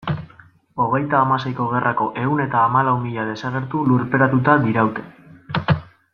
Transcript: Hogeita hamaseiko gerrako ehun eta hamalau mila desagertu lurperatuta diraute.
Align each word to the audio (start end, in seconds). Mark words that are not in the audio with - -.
Hogeita 0.85 1.17
hamaseiko 1.19 1.67
gerrako 1.73 2.07
ehun 2.21 2.41
eta 2.47 2.63
hamalau 2.63 2.97
mila 3.05 3.27
desagertu 3.33 3.83
lurperatuta 3.91 4.57
diraute. 4.65 5.09